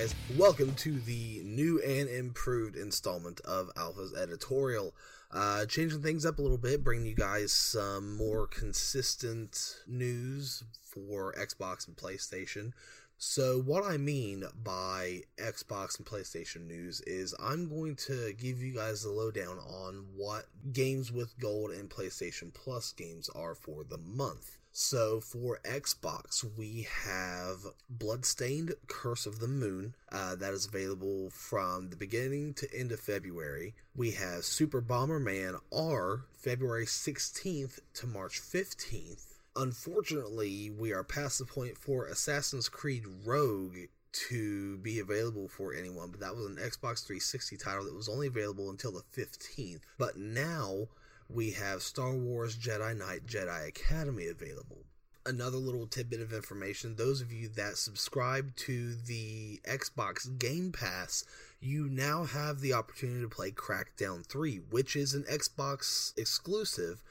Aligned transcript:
Guys, 0.00 0.14
welcome 0.38 0.74
to 0.76 0.98
the 1.00 1.42
new 1.44 1.78
and 1.82 2.08
improved 2.08 2.74
installment 2.74 3.38
of 3.40 3.70
Alpha's 3.76 4.14
editorial. 4.16 4.94
Uh, 5.30 5.66
changing 5.66 6.00
things 6.00 6.24
up 6.24 6.38
a 6.38 6.42
little 6.42 6.56
bit, 6.56 6.82
bringing 6.82 7.04
you 7.04 7.14
guys 7.14 7.52
some 7.52 8.16
more 8.16 8.46
consistent 8.46 9.76
news 9.86 10.64
for 10.82 11.34
Xbox 11.34 11.86
and 11.86 11.98
PlayStation. 11.98 12.72
So, 13.18 13.60
what 13.60 13.84
I 13.84 13.98
mean 13.98 14.44
by 14.64 15.20
Xbox 15.36 15.98
and 15.98 16.06
PlayStation 16.06 16.66
news 16.66 17.02
is 17.02 17.34
I'm 17.38 17.68
going 17.68 17.94
to 17.96 18.32
give 18.32 18.62
you 18.62 18.72
guys 18.72 19.02
the 19.02 19.10
lowdown 19.10 19.58
on 19.58 20.06
what 20.16 20.46
games 20.72 21.12
with 21.12 21.38
gold 21.38 21.72
and 21.72 21.90
PlayStation 21.90 22.54
Plus 22.54 22.92
games 22.92 23.28
are 23.34 23.54
for 23.54 23.84
the 23.84 23.98
month. 23.98 24.59
So 24.72 25.20
for 25.20 25.58
Xbox, 25.64 26.44
we 26.56 26.86
have 27.04 27.58
Bloodstained 27.88 28.74
Curse 28.86 29.26
of 29.26 29.40
the 29.40 29.48
Moon. 29.48 29.94
Uh, 30.12 30.36
that 30.36 30.54
is 30.54 30.66
available 30.66 31.30
from 31.30 31.90
the 31.90 31.96
beginning 31.96 32.54
to 32.54 32.72
end 32.72 32.92
of 32.92 33.00
February. 33.00 33.74
We 33.96 34.12
have 34.12 34.44
Super 34.44 34.80
Bomberman 34.80 35.58
R, 35.72 36.24
February 36.36 36.86
16th 36.86 37.80
to 37.94 38.06
March 38.06 38.40
15th. 38.40 39.26
Unfortunately, 39.56 40.70
we 40.70 40.92
are 40.92 41.02
past 41.02 41.40
the 41.40 41.44
point 41.44 41.76
for 41.76 42.06
Assassin's 42.06 42.68
Creed 42.68 43.04
Rogue 43.24 43.76
to 44.12 44.78
be 44.78 45.00
available 45.00 45.48
for 45.48 45.74
anyone, 45.74 46.10
but 46.10 46.20
that 46.20 46.34
was 46.34 46.46
an 46.46 46.56
Xbox 46.56 47.04
360 47.04 47.56
title 47.56 47.84
that 47.84 47.94
was 47.94 48.08
only 48.08 48.28
available 48.28 48.70
until 48.70 48.92
the 48.92 49.02
15th. 49.16 49.80
But 49.98 50.16
now 50.16 50.88
we 51.32 51.52
have 51.52 51.82
Star 51.82 52.12
Wars 52.12 52.56
Jedi 52.56 52.96
Knight 52.96 53.26
Jedi 53.26 53.68
Academy 53.68 54.26
available. 54.26 54.84
Another 55.26 55.58
little 55.58 55.86
tidbit 55.86 56.20
of 56.20 56.32
information 56.32 56.96
those 56.96 57.20
of 57.20 57.30
you 57.30 57.48
that 57.50 57.76
subscribe 57.76 58.56
to 58.56 58.94
the 58.94 59.60
Xbox 59.64 60.38
Game 60.38 60.72
Pass, 60.72 61.24
you 61.60 61.88
now 61.88 62.24
have 62.24 62.60
the 62.60 62.72
opportunity 62.72 63.20
to 63.20 63.28
play 63.28 63.50
Crackdown 63.50 64.26
3, 64.26 64.60
which 64.70 64.96
is 64.96 65.14
an 65.14 65.24
Xbox 65.24 66.18
exclusive. 66.18 67.02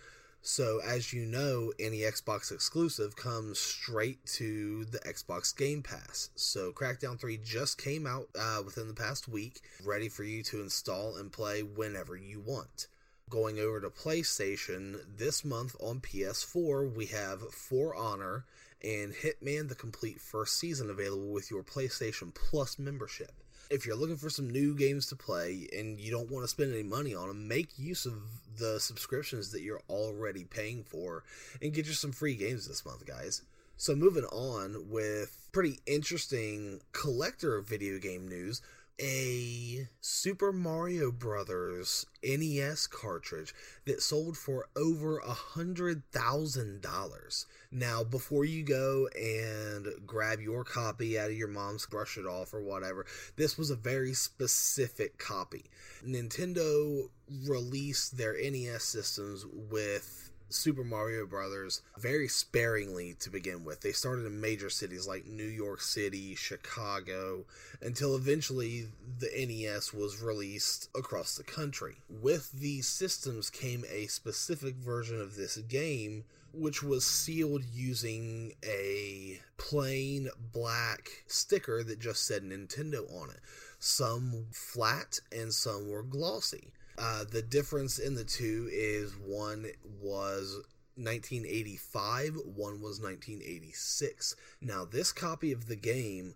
So, 0.41 0.79
as 0.85 1.13
you 1.13 1.25
know, 1.25 1.73
any 1.79 1.99
Xbox 1.99 2.51
exclusive 2.51 3.15
comes 3.15 3.59
straight 3.59 4.25
to 4.37 4.85
the 4.85 4.99
Xbox 4.99 5.55
Game 5.55 5.83
Pass. 5.83 6.29
So, 6.35 6.71
Crackdown 6.71 7.19
3 7.19 7.37
just 7.43 7.77
came 7.77 8.07
out 8.07 8.29
uh, 8.37 8.61
within 8.65 8.87
the 8.87 8.93
past 8.93 9.27
week, 9.27 9.61
ready 9.85 10.09
for 10.09 10.23
you 10.23 10.41
to 10.43 10.61
install 10.61 11.17
and 11.17 11.31
play 11.31 11.61
whenever 11.61 12.15
you 12.15 12.39
want. 12.39 12.87
Going 13.29 13.59
over 13.59 13.79
to 13.79 13.91
PlayStation, 13.91 15.01
this 15.17 15.45
month 15.45 15.75
on 15.79 15.99
PS4, 15.99 16.95
we 16.95 17.05
have 17.07 17.41
For 17.53 17.95
Honor 17.95 18.45
and 18.83 19.13
Hitman 19.13 19.69
the 19.69 19.75
Complete 19.75 20.19
First 20.19 20.57
Season 20.57 20.89
available 20.89 21.27
with 21.27 21.51
your 21.51 21.61
PlayStation 21.61 22.33
Plus 22.33 22.79
membership. 22.79 23.31
If 23.69 23.85
you're 23.85 23.95
looking 23.95 24.17
for 24.17 24.31
some 24.31 24.49
new 24.49 24.73
games 24.73 25.05
to 25.07 25.15
play 25.15 25.67
and 25.77 25.99
you 25.99 26.09
don't 26.09 26.31
want 26.31 26.43
to 26.43 26.47
spend 26.47 26.73
any 26.73 26.81
money 26.81 27.13
on 27.13 27.27
them, 27.27 27.47
make 27.47 27.77
use 27.77 28.07
of 28.07 28.15
the 28.57 28.79
subscriptions 28.79 29.51
that 29.51 29.61
you're 29.61 29.83
already 29.91 30.45
paying 30.45 30.83
for 30.83 31.23
and 31.61 31.71
get 31.71 31.85
you 31.85 31.93
some 31.93 32.11
free 32.11 32.35
games 32.35 32.67
this 32.67 32.83
month, 32.83 33.05
guys. 33.05 33.43
So, 33.77 33.95
moving 33.95 34.25
on 34.25 34.89
with 34.89 35.47
pretty 35.51 35.79
interesting 35.85 36.81
collector 36.93 37.61
video 37.61 37.99
game 37.99 38.27
news 38.27 38.61
a 38.99 39.87
Super 40.01 40.51
Mario 40.51 41.11
Brothers 41.11 42.05
NES 42.23 42.87
cartridge 42.87 43.53
that 43.85 44.01
sold 44.01 44.37
for 44.37 44.67
over 44.75 45.19
a 45.19 45.33
hundred 45.33 46.03
thousand 46.11 46.81
dollars. 46.81 47.45
Now, 47.71 48.03
before 48.03 48.45
you 48.45 48.63
go 48.63 49.07
and 49.15 49.87
grab 50.05 50.41
your 50.41 50.63
copy 50.63 51.17
out 51.17 51.29
of 51.29 51.37
your 51.37 51.47
mom's, 51.47 51.85
brush 51.85 52.17
it 52.17 52.25
off 52.25 52.53
or 52.53 52.61
whatever, 52.61 53.05
this 53.35 53.57
was 53.57 53.69
a 53.69 53.75
very 53.75 54.13
specific 54.13 55.17
copy. 55.17 55.65
Nintendo 56.05 57.09
released 57.47 58.17
their 58.17 58.33
NES 58.33 58.83
systems 58.83 59.45
with 59.45 60.28
Super 60.49 60.83
Mario 60.83 61.25
Brothers 61.25 61.81
very 61.97 62.27
sparingly 62.27 63.15
to 63.19 63.29
begin 63.29 63.63
with. 63.63 63.81
They 63.81 63.91
started 63.91 64.25
in 64.25 64.41
major 64.41 64.69
cities 64.69 65.07
like 65.07 65.25
New 65.25 65.43
York 65.43 65.81
City, 65.81 66.35
Chicago, 66.35 67.45
until 67.81 68.15
eventually 68.15 68.87
the 69.19 69.29
NES 69.37 69.93
was 69.93 70.21
released 70.21 70.89
across 70.95 71.35
the 71.35 71.43
country. 71.43 71.97
With 72.09 72.51
these 72.51 72.87
systems 72.87 73.49
came 73.49 73.85
a 73.89 74.07
specific 74.07 74.75
version 74.75 75.21
of 75.21 75.35
this 75.35 75.57
game 75.57 76.23
which 76.53 76.81
was 76.81 77.05
sealed 77.05 77.63
using 77.71 78.53
a 78.63 79.39
plain 79.57 80.29
black 80.51 81.23
sticker 81.27 81.83
that 81.83 81.99
just 81.99 82.25
said 82.25 82.43
Nintendo 82.43 83.05
on 83.21 83.29
it. 83.29 83.39
Some 83.79 84.47
flat 84.51 85.19
and 85.31 85.53
some 85.53 85.89
were 85.89 86.03
glossy. 86.03 86.73
Uh, 87.01 87.23
the 87.23 87.41
difference 87.41 87.97
in 87.97 88.15
the 88.15 88.25
two 88.25 88.67
is 88.69 89.13
one 89.15 89.65
was 90.01 90.61
1985, 90.95 92.35
one 92.43 92.81
was 92.81 92.99
1986. 92.99 94.35
Now, 94.59 94.83
this 94.83 95.13
copy 95.13 95.53
of 95.53 95.67
the 95.67 95.77
game 95.77 96.35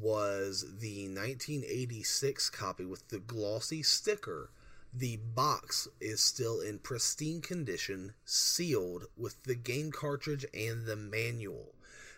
was 0.00 0.64
the 0.78 1.08
1986 1.08 2.48
copy 2.50 2.84
with 2.84 3.08
the 3.08 3.18
glossy 3.18 3.82
sticker. 3.82 4.50
The 4.92 5.16
box 5.16 5.88
is 6.00 6.22
still 6.22 6.60
in 6.60 6.78
pristine 6.78 7.40
condition, 7.40 8.14
sealed 8.24 9.06
with 9.16 9.42
the 9.42 9.56
game 9.56 9.90
cartridge 9.90 10.46
and 10.54 10.86
the 10.86 10.94
manual. 10.94 11.74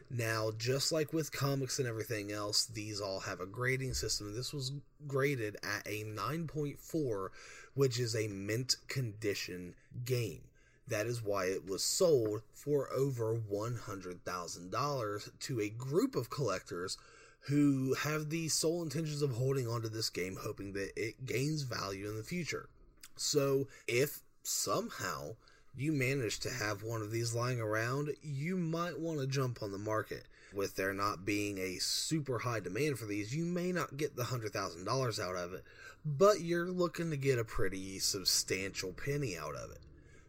Now, 0.09 0.53
just 0.56 0.93
like 0.93 1.12
with 1.12 1.33
comics 1.33 1.78
and 1.78 1.89
everything 1.89 2.31
else, 2.31 2.67
these 2.67 3.00
all 3.00 3.21
have 3.21 3.41
a 3.41 3.47
grading 3.47 3.94
system. 3.94 4.34
This 4.34 4.53
was 4.53 4.72
graded 5.06 5.56
at 5.62 5.87
a 5.87 6.05
9.4, 6.05 7.28
which 7.75 7.99
is 7.99 8.15
a 8.15 8.28
mint 8.28 8.77
condition 8.87 9.75
game. 10.05 10.43
That 10.89 11.06
is 11.06 11.25
why 11.25 11.47
it 11.47 11.66
was 11.66 11.83
sold 11.83 12.43
for 12.55 12.89
over 12.93 13.37
$100,000 13.37 15.31
to 15.41 15.61
a 15.61 15.69
group 15.69 16.15
of 16.15 16.31
collectors 16.31 16.97
who 17.41 17.95
have 17.95 18.31
the 18.31 18.49
sole 18.49 18.83
intentions 18.83 19.22
of 19.22 19.33
holding 19.33 19.66
onto 19.66 19.89
this 19.89 20.11
game, 20.11 20.37
hoping 20.41 20.72
that 20.75 20.93
it 20.97 21.27
gains 21.27 21.62
value 21.62 22.09
in 22.09 22.16
the 22.16 22.22
future. 22.22 22.69
So, 23.16 23.66
if 23.89 24.21
somehow 24.45 25.34
you 25.77 25.93
manage 25.93 26.41
to 26.41 26.51
have 26.51 26.83
one 26.83 27.03
of 27.03 27.11
these 27.11 27.35
lying 27.35 27.61
around, 27.61 28.11
you 28.23 28.57
might 28.57 28.99
want 28.99 29.21
to 29.21 29.27
jump 29.27 29.63
on 29.63 29.73
the 29.73 29.79
market. 29.79 30.25
With 30.55 30.77
there 30.77 30.95
not 30.95 31.27
being 31.27 31.59
a 31.59 31.79
super 31.79 32.39
high 32.39 32.61
demand 32.61 32.99
for 32.99 33.05
these, 33.05 33.35
you 33.35 33.45
may 33.45 33.73
not 33.73 33.97
get 33.97 34.17
the 34.17 34.23
$100,000 34.23 35.21
out 35.21 35.37
of 35.37 35.53
it, 35.53 35.65
but 36.05 36.41
you're 36.41 36.71
looking 36.71 37.11
to 37.11 37.17
get 37.17 37.39
a 37.39 37.45
pretty 37.45 37.99
substantial 37.99 38.93
penny 38.93 39.37
out 39.37 39.55
of 39.55 39.71
it. 39.71 39.81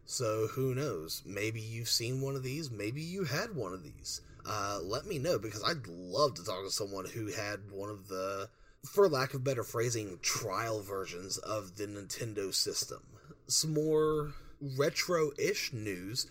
So 0.04 0.48
who 0.48 0.74
knows? 0.74 1.22
Maybe 1.24 1.60
you've 1.60 1.88
seen 1.88 2.20
one 2.20 2.34
of 2.34 2.42
these, 2.42 2.70
maybe 2.70 3.00
you 3.00 3.24
had 3.24 3.54
one 3.54 3.72
of 3.72 3.82
these. 3.82 4.20
Uh, 4.44 4.80
let 4.82 5.06
me 5.06 5.18
know 5.18 5.38
because 5.38 5.62
I'd 5.62 5.86
love 5.86 6.34
to 6.34 6.44
talk 6.44 6.64
to 6.64 6.70
someone 6.70 7.04
who 7.06 7.26
had 7.26 7.70
one 7.70 7.90
of 7.90 8.08
the, 8.08 8.48
for 8.84 9.08
lack 9.08 9.34
of 9.34 9.44
better 9.44 9.62
phrasing, 9.62 10.18
trial 10.22 10.80
versions 10.80 11.38
of 11.38 11.76
the 11.76 11.86
Nintendo 11.86 12.54
system. 12.54 13.00
Some 13.46 13.74
more 13.74 14.32
retro 14.60 15.30
ish 15.38 15.72
news. 15.72 16.26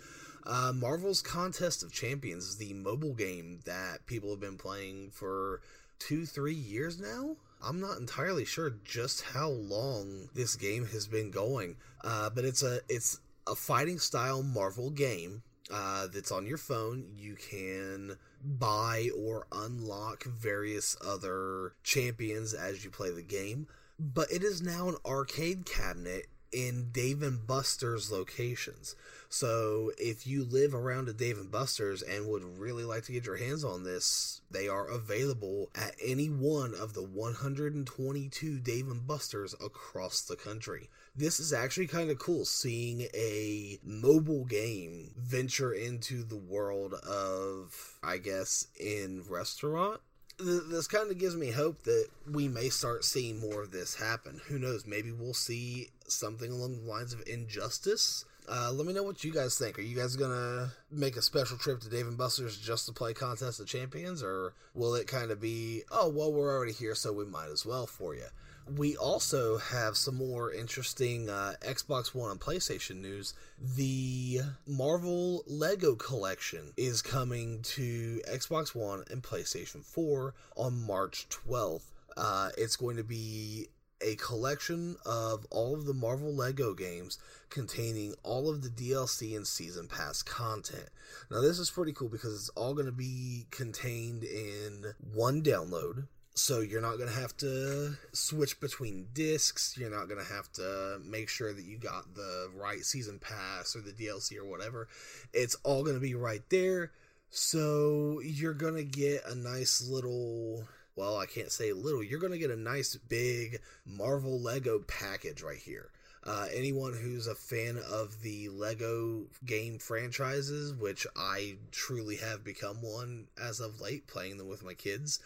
Uh, 0.45 0.71
Marvel's 0.73 1.21
Contest 1.21 1.83
of 1.83 1.91
Champions 1.91 2.45
is 2.45 2.57
the 2.57 2.73
mobile 2.73 3.13
game 3.13 3.59
that 3.65 4.05
people 4.05 4.29
have 4.29 4.39
been 4.39 4.57
playing 4.57 5.09
for 5.11 5.61
two, 5.99 6.25
three 6.25 6.53
years 6.53 6.99
now. 6.99 7.35
I'm 7.61 7.81
not 7.81 7.97
entirely 7.97 8.45
sure 8.45 8.75
just 8.85 9.21
how 9.21 9.49
long 9.49 10.29
this 10.33 10.55
game 10.55 10.85
has 10.87 11.07
been 11.07 11.31
going, 11.31 11.75
uh, 12.03 12.29
but 12.29 12.45
it's 12.45 12.63
a 12.63 12.79
it's 12.87 13.19
a 13.47 13.55
fighting 13.55 13.99
style 13.99 14.43
Marvel 14.43 14.89
game 14.89 15.41
uh, 15.71 16.07
that's 16.07 16.31
on 16.31 16.45
your 16.45 16.57
phone. 16.57 17.05
You 17.17 17.35
can 17.35 18.17
buy 18.43 19.09
or 19.17 19.47
unlock 19.51 20.23
various 20.25 20.95
other 21.05 21.73
champions 21.83 22.53
as 22.53 22.85
you 22.85 22.91
play 22.91 23.09
the 23.09 23.23
game, 23.23 23.67
but 23.99 24.31
it 24.31 24.43
is 24.43 24.61
now 24.61 24.87
an 24.87 24.95
arcade 25.05 25.65
cabinet 25.65 26.27
in 26.51 26.89
Dave 26.91 27.21
and 27.21 27.45
Buster's 27.45 28.11
locations. 28.11 28.95
So 29.29 29.91
if 29.97 30.25
you 30.25 30.45
live 30.45 30.73
around 30.73 31.09
a 31.09 31.13
Dave 31.13 31.37
and 31.37 31.51
Buster's 31.51 32.01
and 32.01 32.27
would 32.27 32.43
really 32.57 32.85
like 32.85 33.03
to 33.03 33.11
get 33.11 33.25
your 33.25 33.35
hands 33.35 33.63
on 33.63 33.83
this, 33.83 34.41
they 34.49 34.67
are 34.67 34.87
available 34.87 35.69
at 35.75 35.95
any 36.03 36.27
one 36.27 36.73
of 36.73 36.93
the 36.93 37.03
122 37.03 38.59
Dave 38.59 38.87
and 38.87 39.05
Buster's 39.05 39.53
across 39.55 40.21
the 40.21 40.37
country. 40.37 40.89
This 41.15 41.39
is 41.39 41.51
actually 41.51 41.87
kind 41.87 42.09
of 42.09 42.19
cool 42.19 42.45
seeing 42.45 43.01
a 43.13 43.79
mobile 43.83 44.45
game 44.45 45.11
venture 45.17 45.73
into 45.73 46.23
the 46.23 46.37
world 46.37 46.93
of, 46.93 47.99
I 48.01 48.17
guess, 48.17 48.67
in 48.79 49.23
restaurant 49.29 49.99
this 50.39 50.87
kind 50.87 51.09
of 51.09 51.17
gives 51.17 51.35
me 51.35 51.51
hope 51.51 51.83
that 51.83 52.07
we 52.31 52.47
may 52.47 52.69
start 52.69 53.03
seeing 53.03 53.39
more 53.39 53.63
of 53.63 53.71
this 53.71 53.95
happen. 53.95 54.41
Who 54.47 54.59
knows? 54.59 54.85
Maybe 54.85 55.11
we'll 55.11 55.33
see 55.33 55.89
something 56.07 56.51
along 56.51 56.83
the 56.83 56.89
lines 56.89 57.13
of 57.13 57.23
Injustice. 57.27 58.25
Uh, 58.49 58.71
let 58.71 58.87
me 58.87 58.93
know 58.93 59.03
what 59.03 59.23
you 59.23 59.33
guys 59.33 59.57
think. 59.57 59.77
Are 59.77 59.81
you 59.81 59.95
guys 59.95 60.15
gonna 60.15 60.71
make 60.89 61.17
a 61.17 61.21
special 61.21 61.57
trip 61.57 61.81
to 61.81 61.89
Dave 61.89 62.07
and 62.07 62.17
Buster's 62.17 62.57
just 62.57 62.85
to 62.85 62.93
play 62.93 63.13
Contest 63.13 63.59
of 63.59 63.67
Champions, 63.67 64.23
or 64.23 64.53
will 64.73 64.95
it 64.95 65.07
kind 65.07 65.31
of 65.31 65.41
be, 65.41 65.83
oh 65.91 66.07
well, 66.07 66.31
we're 66.31 66.55
already 66.55 66.71
here, 66.71 66.95
so 66.95 67.11
we 67.11 67.25
might 67.25 67.49
as 67.49 67.65
well 67.65 67.85
for 67.85 68.15
you? 68.15 68.27
We 68.75 68.97
also 68.97 69.57
have 69.57 69.95
some 69.95 70.15
more 70.15 70.51
interesting 70.51 71.29
uh, 71.29 71.53
Xbox 71.61 72.13
One 72.13 72.31
and 72.31 72.39
PlayStation 72.39 73.01
news. 73.01 73.33
The 73.59 74.41
Marvel 74.65 75.43
Lego 75.47 75.95
collection 75.95 76.73
is 76.75 77.01
coming 77.01 77.61
to 77.63 78.21
Xbox 78.29 78.75
One 78.75 79.03
and 79.09 79.23
PlayStation 79.23 79.85
4 79.85 80.33
on 80.57 80.85
March 80.85 81.27
12th. 81.29 81.83
Uh, 82.17 82.49
it's 82.57 82.75
going 82.75 82.97
to 82.97 83.03
be 83.03 83.67
a 84.01 84.15
collection 84.15 84.95
of 85.05 85.45
all 85.49 85.73
of 85.73 85.85
the 85.85 85.93
Marvel 85.93 86.33
Lego 86.33 86.73
games 86.73 87.17
containing 87.49 88.13
all 88.23 88.49
of 88.49 88.61
the 88.61 88.69
DLC 88.69 89.35
and 89.35 89.47
season 89.47 89.87
pass 89.87 90.21
content. 90.21 90.89
Now, 91.31 91.41
this 91.41 91.59
is 91.59 91.71
pretty 91.71 91.93
cool 91.93 92.09
because 92.09 92.33
it's 92.33 92.49
all 92.49 92.73
going 92.73 92.85
to 92.85 92.91
be 92.91 93.47
contained 93.49 94.23
in 94.23 94.93
one 95.13 95.41
download. 95.41 96.07
So 96.37 96.59
you're 96.59 96.81
not 96.81 96.97
going 96.97 97.09
to 97.09 97.19
have 97.19 97.35
to 97.37 97.97
switch 98.13 98.59
between 98.59 99.07
discs. 99.15 99.75
You're 99.75 99.89
not 99.89 100.07
going 100.07 100.23
to 100.23 100.33
have 100.33 100.51
to 100.53 101.01
make 101.03 101.29
sure 101.29 101.51
that 101.51 101.65
you 101.65 101.79
got 101.79 102.13
the 102.13 102.51
right 102.55 102.85
season 102.85 103.17
pass 103.17 103.75
or 103.75 103.81
the 103.81 103.91
DLC 103.91 104.37
or 104.37 104.45
whatever. 104.45 104.87
It's 105.33 105.55
all 105.63 105.83
going 105.83 105.95
to 105.95 106.01
be 106.01 106.13
right 106.13 106.43
there. 106.49 106.91
So 107.31 108.21
you're 108.23 108.53
going 108.53 108.75
to 108.75 108.83
get 108.83 109.25
a 109.25 109.33
nice 109.33 109.81
little 109.89 110.67
well, 110.95 111.17
I 111.17 111.25
can't 111.25 111.51
say 111.51 111.73
little, 111.73 112.03
you're 112.03 112.19
going 112.19 112.33
to 112.33 112.39
get 112.39 112.51
a 112.51 112.55
nice 112.55 112.95
big 112.95 113.59
Marvel 113.85 114.39
Lego 114.39 114.79
package 114.87 115.41
right 115.41 115.57
here. 115.57 115.89
Uh, 116.23 116.47
anyone 116.53 116.93
who's 116.93 117.25
a 117.25 117.35
fan 117.35 117.79
of 117.89 118.21
the 118.21 118.49
Lego 118.49 119.25
game 119.45 119.79
franchises, 119.79 120.73
which 120.73 121.07
I 121.15 121.57
truly 121.71 122.17
have 122.17 122.43
become 122.43 122.81
one 122.81 123.27
as 123.41 123.59
of 123.59 123.81
late, 123.81 124.07
playing 124.07 124.37
them 124.37 124.47
with 124.47 124.63
my 124.63 124.73
kids, 124.73 125.19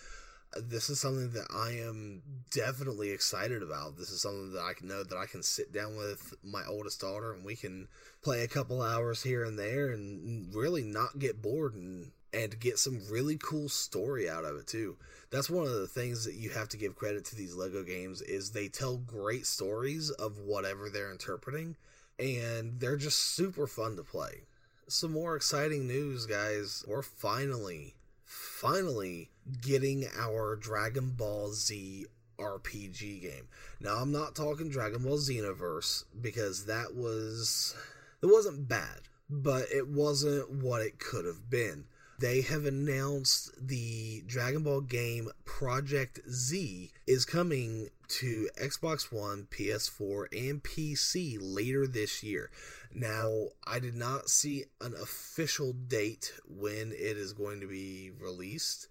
this 0.57 0.89
is 0.89 0.99
something 0.99 1.31
that 1.31 1.47
I 1.53 1.71
am 1.87 2.21
definitely 2.51 3.11
excited 3.11 3.63
about. 3.63 3.97
This 3.97 4.09
is 4.09 4.21
something 4.21 4.51
that 4.53 4.61
I 4.61 4.73
can 4.73 4.87
know 4.87 5.03
that 5.03 5.17
I 5.17 5.25
can 5.25 5.43
sit 5.43 5.71
down 5.71 5.95
with 5.95 6.33
my 6.43 6.63
oldest 6.67 6.99
daughter 6.99 7.33
and 7.33 7.45
we 7.45 7.55
can 7.55 7.87
play 8.21 8.43
a 8.43 8.47
couple 8.47 8.81
hours 8.81 9.23
here 9.23 9.43
and 9.45 9.57
there 9.57 9.89
and 9.89 10.53
really 10.53 10.83
not 10.83 11.19
get 11.19 11.41
bored 11.41 11.75
and 11.75 12.11
and 12.33 12.59
get 12.61 12.79
some 12.79 13.01
really 13.09 13.37
cool 13.37 13.67
story 13.67 14.29
out 14.29 14.45
of 14.45 14.55
it 14.55 14.67
too. 14.67 14.95
That's 15.31 15.49
one 15.49 15.65
of 15.65 15.73
the 15.73 15.87
things 15.87 16.23
that 16.25 16.35
you 16.35 16.49
have 16.51 16.69
to 16.69 16.77
give 16.77 16.95
credit 16.95 17.25
to 17.25 17.35
these 17.35 17.55
Lego 17.55 17.83
games 17.83 18.21
is 18.21 18.51
they 18.51 18.69
tell 18.69 18.97
great 18.97 19.45
stories 19.45 20.11
of 20.11 20.39
whatever 20.39 20.89
they're 20.89 21.11
interpreting 21.11 21.75
and 22.19 22.79
they're 22.79 22.95
just 22.95 23.35
super 23.35 23.67
fun 23.67 23.97
to 23.97 24.03
play. 24.03 24.43
Some 24.87 25.11
more 25.11 25.35
exciting 25.35 25.87
news, 25.87 26.25
guys. 26.25 26.85
We're 26.87 27.01
finally 27.01 27.95
finally 28.31 29.29
getting 29.61 30.05
our 30.17 30.55
Dragon 30.55 31.11
Ball 31.11 31.51
Z 31.51 32.05
RPG 32.39 33.21
game. 33.21 33.47
Now 33.79 33.95
I'm 33.95 34.11
not 34.11 34.35
talking 34.35 34.69
Dragon 34.69 35.03
Ball 35.03 35.17
Xenoverse 35.17 36.05
because 36.19 36.65
that 36.65 36.95
was 36.95 37.75
it 38.21 38.27
wasn't 38.27 38.67
bad, 38.67 39.01
but 39.29 39.71
it 39.71 39.87
wasn't 39.87 40.49
what 40.63 40.81
it 40.81 40.99
could 40.99 41.25
have 41.25 41.49
been 41.49 41.85
they 42.21 42.41
have 42.41 42.65
announced 42.65 43.49
the 43.59 44.21
Dragon 44.27 44.61
Ball 44.61 44.81
game 44.81 45.29
Project 45.43 46.19
Z 46.29 46.91
is 47.07 47.25
coming 47.25 47.89
to 48.09 48.47
Xbox 48.61 49.11
One, 49.11 49.47
PS4, 49.49 50.27
and 50.31 50.61
PC 50.61 51.39
later 51.41 51.87
this 51.87 52.21
year. 52.21 52.51
Now, 52.93 53.47
I 53.65 53.79
did 53.79 53.95
not 53.95 54.29
see 54.29 54.65
an 54.81 54.93
official 54.93 55.73
date 55.73 56.31
when 56.47 56.91
it 56.91 57.17
is 57.17 57.33
going 57.33 57.59
to 57.61 57.67
be 57.67 58.11
released 58.19 58.87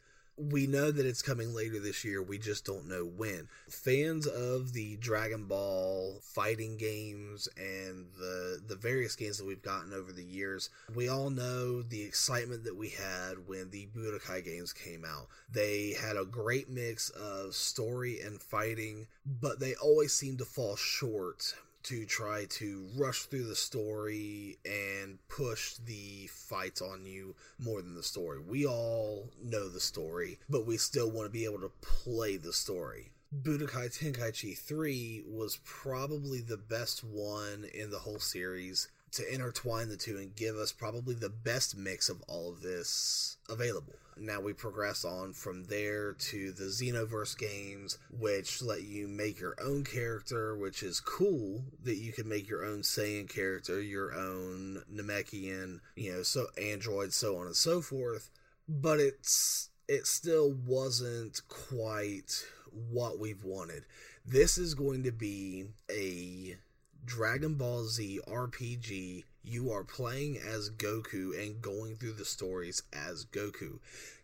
we 0.49 0.67
know 0.67 0.91
that 0.91 1.07
it's 1.07 1.23
coming 1.23 1.55
later 1.55 1.79
this 1.79 2.05
year. 2.05 2.23
We 2.23 2.39
just 2.39 2.65
don't 2.65 2.89
know 2.89 3.05
when. 3.05 3.49
Fans 3.69 4.27
of 4.27 4.73
the 4.73 4.97
Dragon 4.97 5.45
Ball 5.45 6.21
fighting 6.23 6.77
games 6.77 7.49
and 7.57 8.07
the 8.19 8.61
the 8.67 8.77
various 8.77 9.17
games 9.17 9.39
that 9.39 9.47
we've 9.47 9.63
gotten 9.63 9.93
over 9.93 10.13
the 10.13 10.25
years, 10.25 10.71
we 10.95 11.09
all 11.09 11.31
know 11.31 11.83
the 11.83 12.03
excitement 12.03 12.65
that 12.65 12.77
we 12.77 12.89
had 12.91 13.47
when 13.47 13.71
the 13.71 13.89
Budokai 13.95 14.45
games 14.45 14.73
came 14.73 15.05
out. 15.05 15.29
They 15.51 15.95
had 16.01 16.17
a 16.17 16.25
great 16.25 16.71
mix 16.71 17.11
of 17.11 17.55
story 17.55 18.21
and 18.21 18.41
fighting, 18.41 19.07
but 19.27 19.61
they 19.61 19.75
always 19.75 20.13
seemed 20.13 20.39
to 20.39 20.45
fall 20.45 20.77
short 20.77 21.55
to 21.85 22.05
try 22.05 22.45
to 22.47 22.87
rush 22.97 23.23
through 23.23 23.47
the 23.47 23.57
story 23.57 24.59
and 24.65 25.19
push 25.29 25.75
the 25.75 26.29
fights 26.29 26.83
on 26.83 27.07
you 27.07 27.35
more 27.59 27.83
than 27.83 27.95
the 27.95 28.03
story. 28.03 28.39
We 28.39 28.67
all 28.67 29.31
know 29.43 29.69
the 29.69 29.81
story, 29.81 30.39
but 30.49 30.67
we 30.67 30.77
still 30.77 31.11
want 31.11 31.27
to 31.27 31.33
be 31.33 31.45
able 31.45 31.61
to 31.61 31.73
play 31.81 32.37
the 32.37 32.53
story. 32.53 33.13
Budokai 33.43 33.97
Tenkaichi 33.97 34.59
3 34.59 35.23
was 35.27 35.61
probably 35.65 36.41
the 36.41 36.57
best 36.57 37.05
one 37.05 37.65
in 37.73 37.91
the 37.91 38.01
whole 38.01 38.19
series 38.19 38.89
to 39.13 39.33
intertwine 39.33 39.89
the 39.89 39.97
two 39.97 40.17
and 40.19 40.37
give 40.37 40.57
us 40.57 40.73
probably 40.73 41.15
the 41.15 41.29
best 41.29 41.77
mix 41.77 42.09
of 42.09 42.23
all 42.29 42.51
of 42.51 42.63
this 42.63 43.37
available. 43.49 43.95
Now 44.17 44.41
we 44.41 44.53
progress 44.53 45.05
on 45.05 45.33
from 45.33 45.65
there 45.65 46.13
to 46.13 46.53
the 46.53 46.65
Xenoverse 46.65 47.37
games, 47.39 47.99
which 48.11 48.61
let 48.63 48.83
you 48.83 49.09
make 49.09 49.41
your 49.41 49.57
own 49.63 49.85
character, 49.85 50.57
which 50.57 50.83
is 50.83 51.01
cool 51.01 51.65
that 51.83 51.97
you 51.97 52.13
can 52.13 52.29
make 52.29 52.49
your 52.49 52.65
own 52.65 52.83
Saiyan 52.83 53.29
character, 53.29 53.81
your 53.81 54.15
own 54.15 54.83
Namekian, 54.93 55.81
you 55.97 56.13
know, 56.13 56.23
so 56.23 56.49
android, 56.61 57.13
so 57.13 57.37
on 57.39 57.47
and 57.47 57.57
so 57.57 57.81
forth. 57.81 58.31
But 58.69 59.01
it's 59.01 59.71
it 59.89 60.07
still 60.07 60.53
wasn't 60.53 61.41
quite 61.49 62.45
what 62.71 63.19
we've 63.19 63.43
wanted. 63.43 63.85
This 64.25 64.59
is 64.59 64.75
going 64.75 65.03
to 65.05 65.13
be 65.13 65.65
a 65.91 66.57
Dragon 67.05 67.55
Ball 67.55 67.85
Z 67.85 68.21
RPG, 68.27 69.25
you 69.43 69.71
are 69.73 69.85
playing 69.85 70.39
as 70.39 70.71
Goku 70.71 71.41
and 71.41 71.61
going 71.63 71.97
through 71.97 72.13
the 72.13 72.25
stories 72.25 72.83
as 72.93 73.25
Goku. 73.25 73.79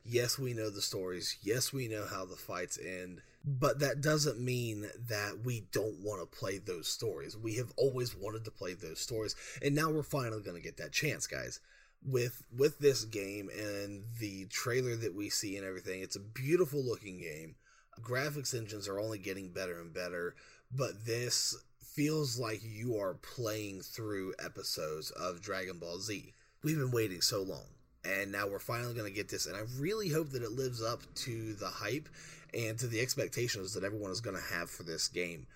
Yes, 0.05 0.39
we 0.39 0.55
know 0.55 0.71
the 0.71 0.83
stories. 0.83 1.37
Yes, 1.43 1.73
we 1.73 1.89
know 1.89 2.07
how 2.07 2.25
the 2.25 2.37
fights 2.37 2.79
end. 2.79 3.23
But 3.45 3.79
that 3.79 4.01
doesn't 4.01 4.41
mean 4.41 4.91
that 5.09 5.39
we 5.45 5.67
don't 5.71 6.01
want 6.01 6.21
to 6.21 6.39
play 6.39 6.59
those 6.59 6.89
stories. 6.89 7.37
We 7.37 7.55
have 7.55 7.73
always 7.77 8.15
wanted 8.17 8.45
to 8.45 8.51
play 8.51 8.75
those 8.75 8.99
stories, 8.99 9.37
and 9.63 9.75
now 9.75 9.89
we're 9.91 10.03
finally 10.03 10.43
going 10.43 10.57
to 10.57 10.63
get 10.63 10.79
that 10.79 10.93
chance, 10.93 11.29
guys. 11.29 11.61
With 12.05 12.43
with 12.57 12.79
this 12.79 13.05
game 13.05 13.49
and 13.57 14.05
the 14.19 14.47
trailer 14.47 14.97
that 14.97 15.15
we 15.15 15.31
see 15.31 15.57
and 15.57 15.65
everything, 15.65 16.03
it's 16.03 16.17
a 16.17 16.21
beautiful 16.21 16.85
looking 16.85 17.19
game. 17.19 17.55
Graphics 18.01 18.53
engines 18.53 18.89
are 18.89 19.01
only 19.01 19.19
getting 19.19 19.51
better 19.53 19.81
and 19.81 19.95
better, 19.95 20.35
but 20.71 21.07
this 21.07 21.57
feels 21.97 22.39
like 22.39 22.61
you 22.63 22.99
are 22.99 23.15
playing 23.15 23.81
through 23.81 24.35
episodes 24.39 25.11
of 25.13 25.41
Dragon 25.41 25.79
Ball 25.79 25.99
Z. 25.99 26.31
We've 26.63 26.77
been 26.77 26.91
waiting 26.91 27.23
so 27.23 27.43
long, 27.43 27.65
and 28.05 28.31
now 28.31 28.47
we're 28.47 28.59
finally 28.59 28.93
going 28.93 29.11
to 29.11 29.17
get 29.17 29.31
this, 29.31 29.47
and 29.47 29.57
I 29.57 29.63
really 29.79 30.11
hope 30.11 30.29
that 30.31 30.43
it 30.43 30.53
lives 30.53 30.83
up 30.83 31.01
to 31.15 31.55
the 31.55 31.69
hype 31.69 32.11
and 32.53 32.79
to 32.81 32.87
the 32.87 33.01
expectations 33.01 33.73
that 33.73 33.83
everyone 33.83 34.11
is 34.11 34.21
going 34.21 34.37
to 34.37 34.55
have 34.55 34.69
for 34.69 34.83
this 34.83 35.09
game. 35.09 35.47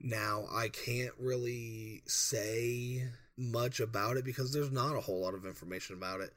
Now, 0.00 0.46
I 0.50 0.68
can't 0.68 1.12
really 1.18 2.00
say 2.06 3.04
much 3.36 3.80
about 3.80 4.16
it 4.16 4.24
because 4.24 4.54
there's 4.54 4.72
not 4.72 4.96
a 4.96 5.00
whole 5.00 5.20
lot 5.20 5.34
of 5.34 5.44
information 5.44 5.96
about 5.96 6.22
it, 6.22 6.32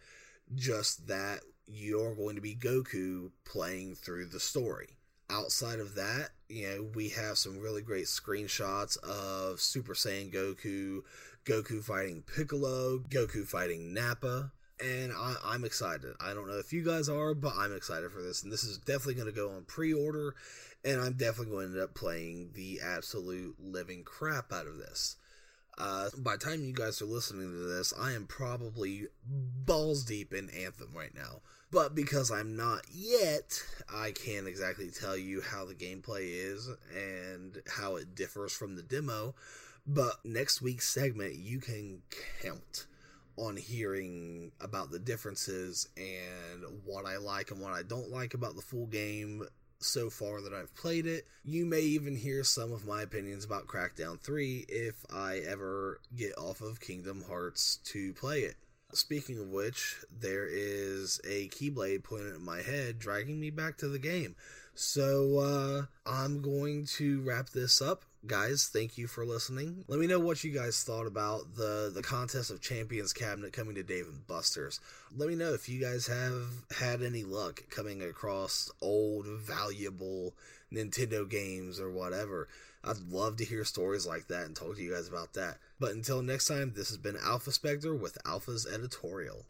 just 0.56 1.08
that 1.08 1.40
you're 1.68 2.16
going 2.16 2.36
to 2.36 2.42
be 2.42 2.54
Goku 2.54 3.32
playing 3.46 3.96
through 3.96 4.26
the 4.26 4.42
story 4.42 4.98
outside 5.30 5.80
of 5.80 5.96
that, 5.96 6.32
you 6.54 6.68
know, 6.68 6.88
we 6.94 7.10
have 7.10 7.38
some 7.38 7.60
really 7.60 7.82
great 7.82 8.06
screenshots 8.06 8.98
of 9.04 9.60
Super 9.60 9.94
Saiyan 9.94 10.32
Goku, 10.32 11.02
Goku 11.46 11.84
fighting 11.84 12.22
Piccolo, 12.22 13.00
Goku 13.00 13.46
fighting 13.46 13.94
Nappa, 13.94 14.52
and 14.80 15.12
I, 15.12 15.56
am 15.56 15.66
excited. 15.66 16.14
I 16.20 16.34
don't 16.34 16.48
know 16.48 16.60
if 16.60 16.72
you 16.72 16.84
guys 16.84 17.10
are, 17.10 17.34
but 17.34 17.54
I'm 17.58 17.76
excited 17.76 18.12
for 18.12 18.22
this, 18.22 18.44
and 18.44 18.52
this 18.52 18.64
is 18.64 18.78
definitely 18.78 19.16
going 19.16 19.28
to 19.28 19.34
go 19.34 19.50
on 19.50 19.64
pre-order, 19.64 20.36
and 20.86 21.02
I'm 21.02 21.14
definitely 21.14 21.54
going 21.54 21.68
to 21.70 21.74
end 21.74 21.84
up 21.84 21.96
playing 21.96 22.52
the 22.54 22.82
absolute 22.84 23.56
living 23.60 24.04
crap 24.04 24.54
out 24.54 24.68
of 24.68 24.78
this. 24.78 25.16
Uh, 25.78 26.10
by 26.18 26.34
the 26.34 26.46
time 26.46 26.64
you 26.64 26.74
guys 26.74 27.02
are 27.02 27.06
listening 27.06 27.52
to 27.52 27.58
this, 27.58 27.94
I 28.00 28.14
am 28.14 28.28
probably 28.28 29.08
balls 29.26 30.04
deep 30.04 30.34
in 30.34 30.50
Anthem 30.50 30.90
right 30.96 31.14
now. 31.16 31.42
But 31.72 31.96
because 31.96 32.30
I'm 32.30 32.56
not 32.56 32.86
yet, 32.94 33.60
I 33.92 34.12
can't 34.12 34.48
exactly 34.48 34.92
tell 34.92 35.18
you 35.18 35.42
how 35.42 35.66
the 35.66 35.74
gameplay 35.74 36.30
is 36.30 36.70
and 36.96 37.58
how 37.68 37.96
it 37.96 38.14
differs 38.14 38.54
from 38.54 38.76
the 38.76 38.84
demo. 38.84 39.34
But 39.88 40.24
next 40.24 40.62
week's 40.62 40.88
segment, 40.88 41.36
you 41.36 41.60
can 41.60 42.04
count 42.42 42.86
on 43.36 43.58
hearing 43.58 44.52
about 44.62 44.92
the 44.92 45.00
differences 45.00 45.90
and 45.98 46.64
what 46.86 47.06
I 47.08 47.18
like 47.18 47.50
and 47.50 47.60
what 47.60 47.74
I 47.74 47.82
don't 47.82 48.12
like 48.12 48.36
about 48.36 48.56
the 48.56 48.62
full 48.62 48.86
game 48.86 49.48
so 49.84 50.10
far 50.10 50.42
that 50.42 50.54
I've 50.54 50.74
played 50.76 51.06
it. 51.06 51.26
You 51.44 51.66
may 51.66 51.82
even 51.82 52.16
hear 52.16 52.44
some 52.44 52.72
of 52.72 52.88
my 52.88 53.02
opinions 53.02 53.46
about 53.46 53.68
Crackdown 53.68 54.20
3 54.20 54.66
if 54.70 55.06
I 55.12 55.40
ever 55.40 56.00
get 56.16 56.38
off 56.38 56.62
of 56.62 56.80
Kingdom 56.80 57.24
Hearts 57.28 57.78
to 57.86 58.14
play 58.14 58.42
it. 58.42 58.56
Speaking 58.94 59.40
of 59.40 59.50
which, 59.50 59.98
there 60.20 60.48
is 60.48 61.20
a 61.28 61.50
Keyblade 61.50 62.04
pointed 62.04 62.36
at 62.36 62.42
my 62.42 62.62
head, 62.62 63.00
dragging 63.00 63.40
me 63.40 63.50
back 63.50 63.78
to 63.78 63.88
the 63.88 64.00
game. 64.00 64.36
So, 64.76 65.40
uh, 65.40 65.86
I'm 66.06 66.42
going 66.42 66.86
to 66.98 67.22
wrap 67.22 67.50
this 67.50 67.82
up. 67.82 68.06
Guys, 68.26 68.70
thank 68.72 68.98
you 68.98 69.06
for 69.08 69.26
listening. 69.26 69.84
Let 69.88 70.00
me 70.00 70.08
know 70.08 70.20
what 70.20 70.44
you 70.44 70.52
guys 70.52 70.82
thought 70.84 71.08
about 71.08 71.56
the, 71.56 71.92
the 71.94 72.02
Contest 72.02 72.52
of 72.52 72.62
Champions 72.62 73.14
cabinet 73.14 73.52
coming 73.52 73.76
to 73.76 73.84
Dave 73.84 74.08
and 74.08 74.26
Buster's. 74.26 74.80
Let 75.16 75.28
me 75.28 75.36
know 75.36 75.54
if 75.54 75.68
you 75.68 75.82
guys 75.82 76.08
have 76.08 76.48
had 76.80 77.02
any 77.02 77.24
luck 77.24 77.64
coming 77.70 78.02
across 78.02 78.72
old, 78.82 79.26
valuable 79.28 80.34
Nintendo 80.72 81.30
games 81.30 81.80
or 81.80 81.92
whatever. 81.92 82.48
I'd 82.86 83.00
love 83.10 83.38
to 83.38 83.46
hear 83.46 83.64
stories 83.64 84.06
like 84.06 84.28
that 84.28 84.46
and 84.46 84.56
talk 84.56 84.76
to 84.76 84.82
you 84.82 84.92
guys 84.94 85.08
about 85.08 85.34
that. 85.34 85.58
But 85.80 85.94
until 85.94 86.22
next 86.22 86.48
time, 86.48 86.74
this 86.76 86.90
has 86.90 86.98
been 86.98 87.16
Alphaspecter 87.16 87.98
with 87.98 88.18
Alpha's 88.26 88.68
Editorial. 88.68 89.46